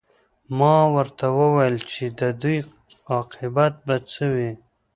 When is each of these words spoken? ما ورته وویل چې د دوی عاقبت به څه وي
ما 0.57 0.75
ورته 0.95 1.25
وویل 1.39 1.77
چې 1.91 2.03
د 2.19 2.21
دوی 2.41 2.57
عاقبت 3.11 3.73
به 3.85 3.95
څه 4.11 4.25
وي 4.35 4.51